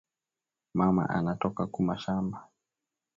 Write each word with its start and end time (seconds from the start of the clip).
Mama 0.77 1.03
ana 1.15 1.33
toka 1.41 1.63
ku 1.73 1.79
mashamba 1.87 2.39